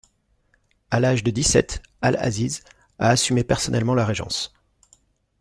[0.89, 2.63] À l'âge de dix-sept al-Aziz
[2.97, 4.51] a assumé personnellement la régence.